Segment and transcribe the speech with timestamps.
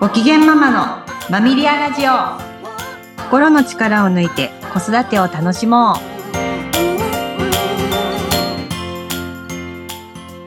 [0.00, 2.12] ご機嫌ママのマミリアラジオ。
[3.24, 5.96] 心の力を抜いて子育てを楽しもう。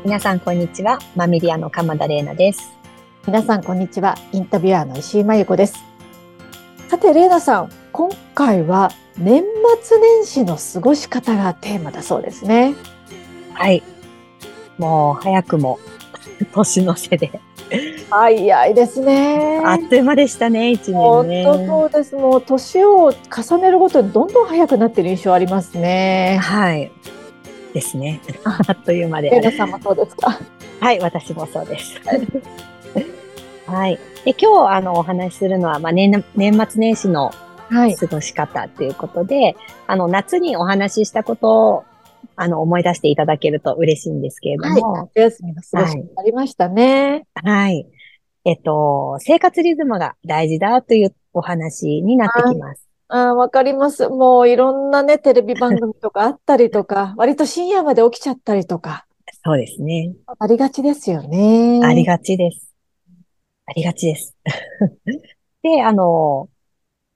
[0.03, 2.73] 皆さんこんにちはマミリアの鎌田玲奈です。
[3.27, 5.75] 皆さんこんにちはインタビュアーの石井真由子です。
[6.87, 8.89] さて玲奈さん今回は
[9.19, 9.43] 年
[9.83, 12.73] 末年始の過ごし方がテーマだそうですね。
[13.53, 13.83] はい。
[14.79, 15.77] もう早くも
[16.53, 17.39] 年の瀬で
[18.09, 19.61] 早いですね。
[19.65, 21.45] あっという間でしたね、一年ね。
[21.45, 22.15] 本当そうです。
[22.15, 26.39] もう年を重ねるごとにどんどん早くなってる印象ありますね。
[26.41, 26.91] はい。
[27.73, 28.21] ですね。
[28.43, 29.31] あっという間で。
[29.31, 30.39] 皆さんもそうですか？
[30.79, 31.99] はい、私もそうです。
[33.65, 33.97] はい。
[34.25, 37.31] で、今日、あの、お話しするのは、まあ、年、年末年始の
[37.69, 39.55] 過ごし方ということで、はい、
[39.87, 41.85] あの、夏にお話ししたこと
[42.35, 44.91] あの、思い出していただけると嬉しいんですけれども。
[44.91, 47.25] はい、夏休みの過ごしありましたね。
[47.35, 47.87] はい。
[48.45, 52.87] えっと、生活リズムが大事だというお話になってきます。
[53.07, 54.09] あわかります。
[54.09, 59.05] もういろんなね、テレビ番組とかあったりとか、 割と深夜まで起きちゃったりとか。
[59.45, 60.13] そうですね。
[60.39, 61.79] ありがちですよね。
[61.83, 62.73] ありがちです。
[63.65, 64.35] ありがちです。
[65.63, 66.49] で、あの、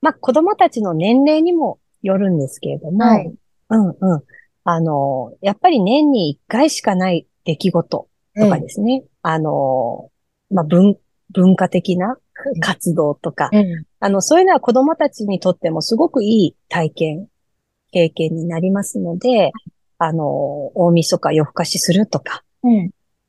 [0.00, 3.34] まあ、子供たちの年齢にもよるんですけれども、はい、
[3.70, 4.22] うんうん。
[4.64, 9.04] あの、やっぱり年に一回しかない出来事とかですね。
[9.22, 10.10] あの、
[10.50, 10.96] まあ、文、
[11.34, 12.16] 文化的な
[12.60, 13.50] 活動とか、
[14.00, 17.28] あの、そういうのは子供たちにとってもすごくいい体験、
[17.90, 19.52] 経験になりますので、
[19.98, 20.26] あの、
[20.74, 22.44] 大晦日夜更かしするとか、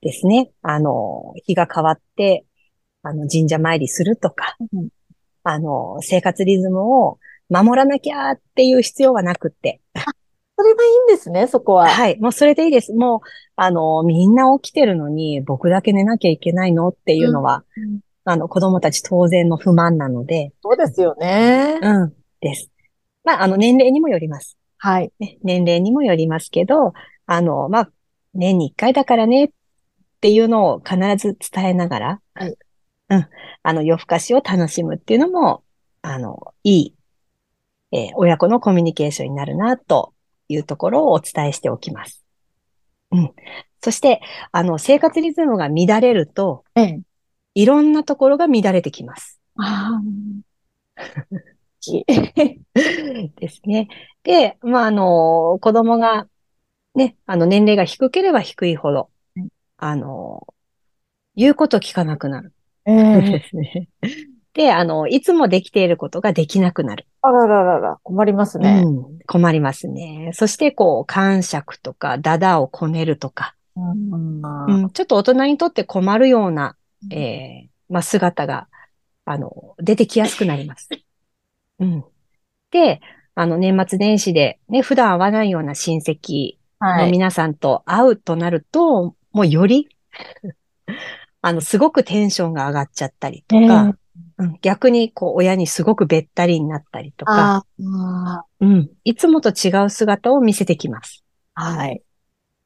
[0.02, 0.52] ですね。
[0.62, 2.46] あの、日が変わって、
[3.04, 4.56] あの、神社参りするとか、
[5.44, 9.82] あの、生活リズムを守らなきゃっていう必要はなくって、
[10.60, 11.88] それがいいんですね、そこは。
[11.88, 12.20] はい。
[12.20, 12.94] もうそれでいいです。
[12.94, 13.20] もう、
[13.56, 16.90] あの、みんな起きてるのに、僕だけ寝なきゃいけないの？
[16.90, 20.52] っていうのは、うん、あの、子供たち当然の不満なので。
[20.62, 21.80] そうですよね。
[21.82, 22.14] うん。
[22.42, 22.70] です。
[23.24, 24.58] まあ、あの、年齢にもよります。
[24.78, 25.14] はい。
[25.20, 26.92] ね、年齢にもよりますけど、
[27.26, 27.92] あの、まあ、
[28.34, 29.50] 年に一回だからねっ
[30.20, 32.58] ていうのを必ず伝えながら、はい。
[33.12, 33.28] うん。
[33.64, 35.64] あの、夜更かしを楽しむっていうのも、
[36.02, 36.96] あの、いい、
[37.92, 40.14] えー、親子のコミュニケーションになるなと
[40.50, 42.26] いうところをお伝えしておきます。
[43.12, 43.32] うん。
[43.82, 44.22] そして、
[44.52, 47.02] あの、生活リズムが乱れると、ええ、
[47.56, 49.40] いろんなところが乱れてきます。
[49.56, 50.02] ああ。
[53.38, 53.88] ですね。
[54.24, 56.28] で、まあ、あの、子供が、
[56.94, 59.10] ね、あの、年齢が低ければ低いほど、
[59.78, 60.46] あの、
[61.36, 62.54] 言うこと聞かなくなる。
[62.86, 63.88] ええ ですね。
[64.54, 67.08] で、あの、いつもできていることができなくなる。
[67.22, 68.84] あらららら、困りますね。
[68.86, 70.32] うん、困りますね。
[70.34, 76.76] そして、こう、感触とか、ダダをこねるとか、うん、うん、ちょっと大人にとって困るような、
[77.12, 78.68] えー、まあ、姿が、
[79.26, 80.90] あの、出てきやすくなります。
[81.80, 82.06] うん。
[82.72, 83.02] で、
[83.36, 89.90] あの、年末年始で、ね、普段会わないような親戚の皆さんと会うとなると、はい、もうより
[91.42, 93.94] あの、すごくテンションが上がっちゃったりとか、えー
[94.40, 97.66] うん、逆にこう親にすごくべったりになったりとか、
[98.60, 101.24] うん、いつもと違う姿を見せてきます。
[101.54, 102.02] はい。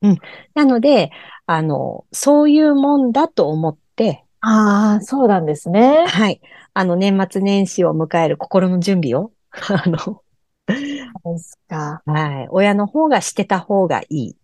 [0.04, 0.18] うん。
[0.54, 1.12] なので、
[1.48, 6.06] あの、そういうもんだと思って、ああ、そうなんですね。
[6.06, 6.42] はい。
[6.74, 10.22] あの、年末年始を迎える心の準備を、 あの、
[10.68, 12.02] ですか。
[12.06, 12.48] はい。
[12.52, 14.36] 親の方がしてた方がいい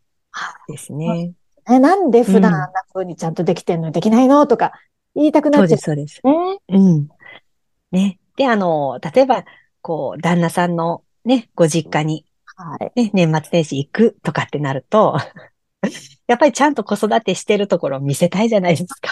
[0.67, 1.33] ですね。
[1.69, 3.87] え、なんで普段あんな風にちゃんとできてんの？
[3.87, 4.47] にできないの？
[4.47, 4.71] とか
[5.15, 5.77] 言いたくなっちゃう。
[5.77, 6.71] そうです、そうです。
[6.71, 6.79] ね。
[6.79, 7.09] うん。
[7.91, 8.19] ね。
[8.35, 9.45] で、あの、例えば、
[9.81, 12.91] こう、旦那さんのね、ご実家に、はい。
[13.03, 15.17] ね、年末年始行くとかってなると、
[16.27, 19.09] やっぱりちゃんと子育てしてるところを見せたいじゃないですか。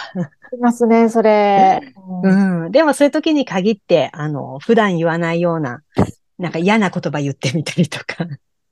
[0.52, 1.80] いますね、それ。
[2.22, 2.70] うん。
[2.70, 5.82] でもそういう時に限って、あの、普段言わないような、
[6.38, 8.26] なんか嫌な言葉言ってみたりとか、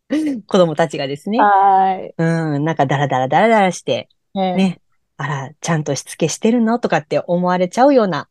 [0.46, 1.38] 子供たちがですね。
[1.38, 2.14] はい。
[2.16, 4.80] うん、なんかダラダラダラダラして、ね、
[5.16, 6.78] あら、ちゃんとしつけしてるの？
[6.78, 8.28] とかって思われちゃうような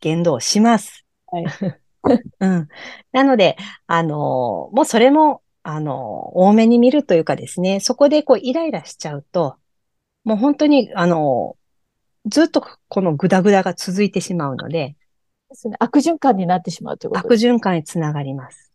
[0.00, 1.03] 言動をします。
[1.34, 1.44] はい。
[2.40, 2.68] うん。
[3.12, 9.56] なので、あの、もうそれも、あの、多めに見るというかですね、そこでこうイライラしちゃうと、
[10.24, 11.56] もう本当に、あの、
[12.26, 14.96] ずっとこのグダグダが続いてしまうので、
[15.48, 15.76] ですね。
[15.78, 18.72] 悪循環になってしまうということ悪循環につながります。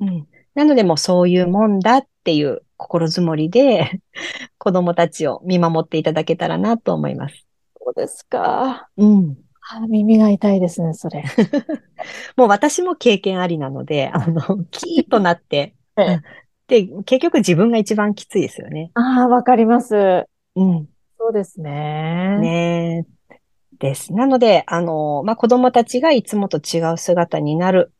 [0.00, 0.26] うん。
[0.54, 4.00] なのでもうそういうもんだっていう心づもりで
[4.58, 7.46] 子供たちを見守っていただけたらなと思います。
[7.78, 8.88] そうですか。
[8.96, 9.45] うん。
[9.68, 11.24] あ耳が痛いですね、それ。
[12.36, 15.74] もう私も経験ありなので、あの、キーとなって、
[16.68, 18.90] で、結局自分が一番きついですよね。
[18.94, 20.26] ああ、わかります。
[20.54, 20.88] うん。
[21.18, 22.38] そうですね。
[22.38, 23.06] ね
[23.78, 24.12] です。
[24.12, 27.92] なので、あの、まあ、子供たちがいつもと違う姿になる。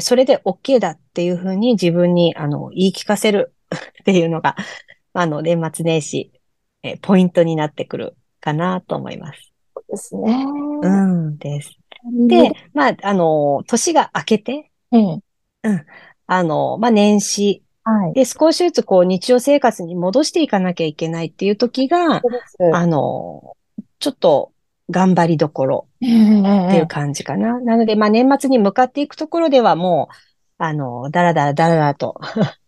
[0.00, 3.52] それで OK だっていうふうに自分に、あの、言い聞かせる
[4.02, 4.56] っていうのが、
[5.12, 6.32] あの、年末年始、
[6.84, 9.47] えーポイントになってくるかなと思います。
[9.88, 10.46] ですね。
[10.82, 11.78] うん、です。
[12.28, 14.98] でで、、まあ、あの、年が明けて、え
[15.64, 15.84] え
[16.26, 18.12] あの、まあ、年始はい。
[18.12, 22.20] で少しずつこう日常生活に戻していかなきゃいけないっていう時が、
[22.72, 23.56] あの、
[23.98, 24.52] ちょっと
[24.90, 27.58] 頑張りどころええっていう感じかな。
[27.60, 30.14] なので、まあ、年末に向かっていくところではもう、
[30.58, 32.20] あの、だらだらだらだらと、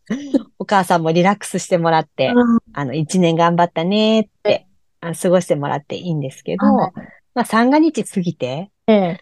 [0.59, 2.33] お母さんもリラックスしてもらって、
[2.73, 4.70] あの、一年頑張ったねって、あ
[5.01, 6.93] 過ごしてもらっていいんですけど、はい
[7.35, 9.21] まあ、三が日過ぎて、ええ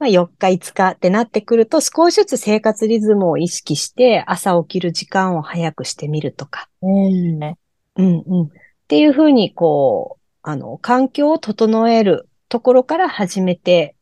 [0.00, 7.54] まあ、4日5日ってなってくると、少しずつ生活リズムを意識して、朝起きる時間を早くしてみるとか、ええ
[7.96, 8.46] うんうん。
[8.46, 8.48] っ
[8.88, 13.94] ていうふうに、こう、あの、環境を整えるところから始めて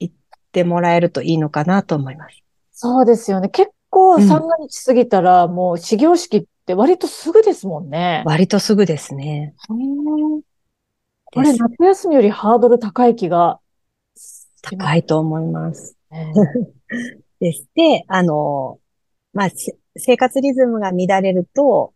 [0.00, 0.12] いっ
[0.50, 2.42] てもらえるといいのかなと思います。
[2.72, 3.48] そうですよね。
[3.48, 8.22] 結構うん三が日過ぎたら、もう始業式って割とすぐですもんね。
[8.24, 9.54] 割とすぐですね。
[9.68, 10.40] うん
[11.26, 13.58] これ夏休みよりハードル高い気が
[14.62, 15.96] 高いと思います。
[16.10, 16.32] ね。
[17.40, 17.66] です。
[17.74, 18.78] で、あの、
[19.32, 21.92] まあ、せ生活リズムが乱れると、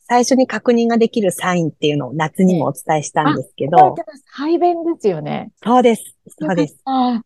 [0.00, 3.94] 最初に確認ができるサインっていうのを夏にもお伝えしたんですけど。
[4.26, 5.52] 排便ですよね。
[5.62, 6.16] そうです。
[6.38, 6.80] そうです。
[6.84, 7.20] あ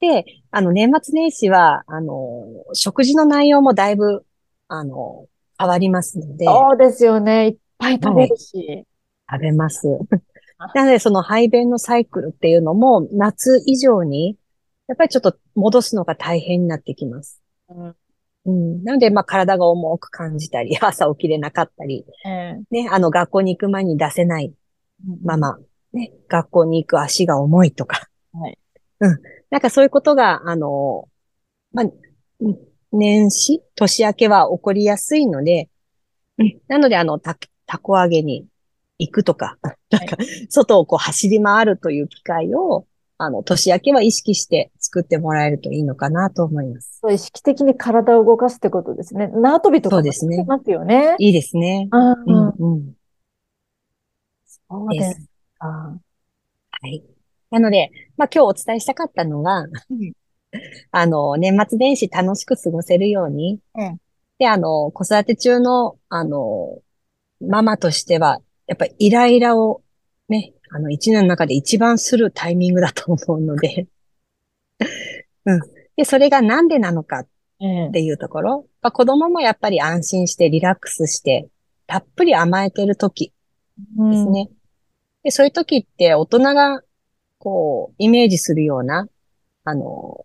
[0.00, 4.24] で、あの、年末年始は、あの、食事の内容もだいぶ、
[4.68, 5.26] あの、
[5.62, 7.46] 変わりますので、そうですよね。
[7.46, 8.84] いっぱい食べるし。
[9.30, 9.86] 食べます。
[10.74, 14.36] なので、その排便のサイクルっていうのも、夏以上に、
[14.88, 17.40] やっぱりちょっと戻すのが大変になってきます。
[17.68, 17.96] うん
[18.44, 18.82] うん。
[18.82, 25.58] なので、まあ、体が重く感じたり、 朝起きれなかったり、えね、あの、学校に行く前に出せないえまま、
[25.92, 28.08] ね、学校に行く足が重いとか。
[28.32, 28.58] はい。
[28.98, 29.18] うん。
[29.50, 31.08] なんかそういうことが、あの、
[31.72, 31.86] まあ、
[32.40, 32.58] うん
[32.92, 35.68] 年始、年明けは起こりやすいので、
[36.38, 36.60] うん。
[36.68, 37.36] なので、あの、た、
[37.66, 38.46] たこ揚げに
[38.98, 39.58] 行くとか、
[39.90, 40.16] なんか、
[40.48, 42.86] 外をこう走り回るという機会を、
[43.18, 46.98] あの、年明けは意識して作ってもらえるといいのかなと思います。
[47.00, 49.28] そう意識的に体を動かすってことですね。
[49.28, 51.14] 縄跳びとかもですねますよね。
[51.18, 51.88] いいですね。
[51.90, 52.92] あうん、あ、うん。
[54.46, 55.30] そうです。
[55.58, 57.04] はい。
[57.50, 59.70] なので、まあ今日お伝えしたかったのは、ん
[60.90, 63.98] あの、年末年始楽しく過ごせるように、うん。
[64.38, 66.78] で、あの、子育て中の、あの、
[67.40, 69.82] ママとしては、やっぱりイライラを
[70.28, 73.86] ね、あの、一年の中で一番するタイミングだと思うので、
[75.44, 75.60] うん。
[75.96, 77.26] で、それがなんでなのか
[77.60, 81.48] ええっていうところ、まあ、子供もやっぱり安心してリラックスして、
[81.86, 83.32] たっぷり甘えてる時
[83.76, 84.48] ですね。
[85.22, 86.82] で、そういう時って大人が、
[87.38, 89.08] こう、イメージするような、
[89.64, 90.24] あの、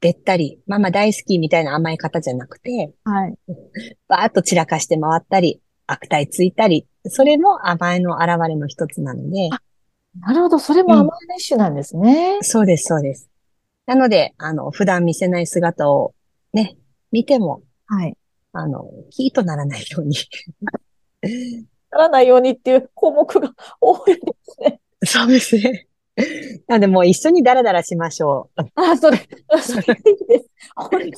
[0.00, 3.34] べったり、ママ大好きみたいな甘え方じゃなくて、はい。
[4.08, 9.50] バーッと散らかして回ったり、悪態ついたり、それも甘えの現れの一つなので、
[10.18, 10.58] なるほど。
[10.58, 12.38] それも甘えの一種なんですね。
[12.42, 13.30] そうです、そうです。
[13.86, 16.14] なので、あの、普段見せない姿を
[16.52, 16.76] ね、
[17.12, 18.16] 見ても、はい。
[18.52, 20.16] あの、キーとならないように。
[21.90, 24.80] ならないようにっていう項目が多いですね。
[25.04, 25.86] そうですね。
[26.70, 28.62] なので、もう一緒にダラダラしましょう。
[28.76, 29.18] あ、それ、
[29.60, 30.50] それいいです。
[30.76, 31.10] 本当に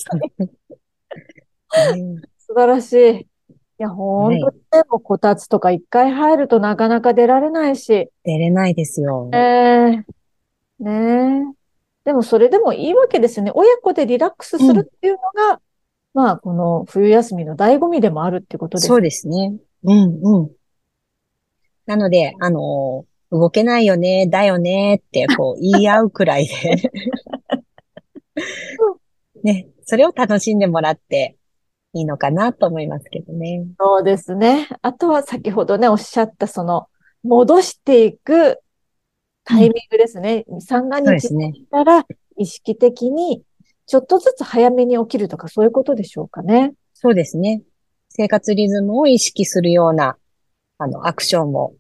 [2.15, 3.21] ね素晴らしい。
[3.21, 3.27] い
[3.77, 9.29] や、本当にね、もうこたつとか一回入るとなかなか出られないし、出れないですよ。
[9.35, 10.05] ええ
[10.83, 11.55] ねえ。
[12.05, 13.53] でもそれでもいいわけですよね。
[13.55, 15.19] 親子でリラックスするっていうの
[15.51, 15.61] が、
[16.15, 19.55] まあ、この冬休みの醍醐味でもあるってことですそうですね。
[19.85, 20.51] うん、うん。
[21.85, 26.53] なので、あの、動けないよね、だよねって、こう、 言い合うくらいで。
[29.43, 31.37] ね、それを楽しんでもらって
[31.95, 33.65] いいのかなと思いますけどね。
[33.81, 34.69] そうですね。
[34.83, 36.87] あとは先ほどね、おっしゃったその、
[37.25, 38.61] 戻していく
[39.45, 40.45] タイミングですね。
[40.61, 41.55] 三が日そうですね。
[41.71, 43.43] たら意識的に
[43.87, 46.75] ちょっとずつ早めに起きるとかそういうことでしょうかね。
[46.95, 47.63] そうですね。
[48.11, 50.17] 生活リズムを意識するような、
[50.79, 51.75] あの、アクションを、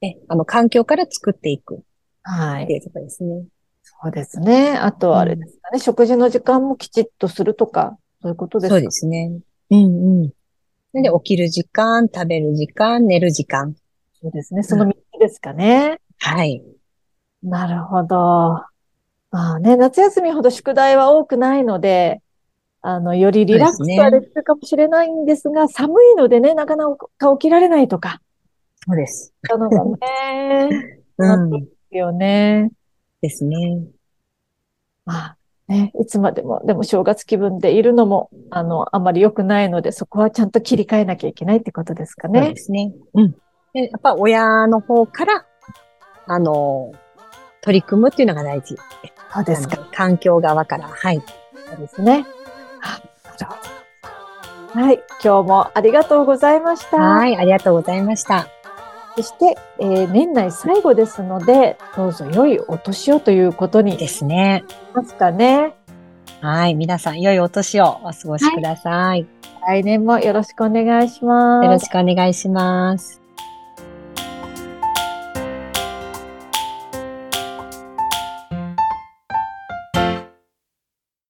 [0.00, 1.82] ね、あの、環境から作っていく
[2.22, 2.64] はい。
[2.64, 3.44] っていうとですね。
[3.82, 4.76] そうですね。
[4.76, 5.78] あとはあれですかね。
[5.78, 8.74] 食事の時間もきちっとするとか、そういうことですか？
[8.76, 9.38] そうですね。
[9.70, 11.02] うんうん。
[11.02, 13.74] で、起きる時間、食べる時間、寝る時間。
[14.20, 14.62] そうですね。
[14.62, 16.00] その3つですかね。
[16.18, 16.62] はい。
[17.42, 18.16] なるほど。
[19.30, 22.20] まあね、夏休みほど宿題は多くないので、
[22.80, 28.20] あの、よりリラックスはできるかもしれないんですが、寒いのでね、なかなか起きられないとか、
[28.86, 29.34] そうです。
[29.48, 31.50] そういうのがね、 うん。
[31.50, 32.70] ですよね。
[33.20, 33.82] ですね。
[35.04, 35.36] まあ
[35.68, 42.56] ね、いつまでも、でも正月気分でいるのも、あの、あまり良くないので、そこはちゃんと切り替えなきゃいけないってことですかねそうで。
[42.60, 42.92] すね。
[43.14, 43.32] うん。
[43.72, 45.44] で、やっぱ親の方から、
[46.26, 46.92] あの、
[47.62, 48.76] 取り組むっていうのが大事。
[49.34, 49.88] そうですか。
[49.92, 50.88] 環境側から。
[50.88, 51.20] はい。
[51.68, 52.24] そうですね。
[54.72, 55.02] はい。
[55.24, 56.98] 今日もありがとうございました。
[56.98, 57.36] はい。
[57.36, 58.46] ありがとうございました。
[59.16, 64.62] そして、えー年内最後ですので、どうぞ良いお年をということにですね。
[64.92, 65.74] ますかね。
[66.42, 66.74] はい。
[66.74, 69.26] 皆さん、良いお年をお過ごしください。
[69.66, 71.64] 来年もよろしくお願いします。
[71.64, 73.25] よろしくお願いします。